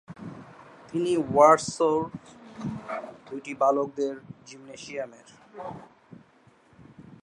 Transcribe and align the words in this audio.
তিনি 0.89 1.11
ওয়ার্সর 1.25 1.99
দুইটি 3.27 3.51
বালকদের 3.53 4.13
জিমনেশিয়ামের 4.47 5.27